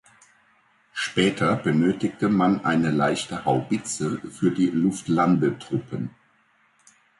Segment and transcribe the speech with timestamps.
[0.93, 6.09] Später benötigte man eine leichte Haubitze für die Luftlandetruppen.